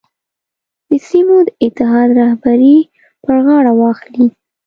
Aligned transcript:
د 0.89 0.91
سیمو 1.07 1.37
د 1.47 1.49
اتحاد 1.65 2.09
رهبري 2.21 2.77
پر 3.23 3.35
غاړه 3.45 3.71
واخلي. 3.81 4.25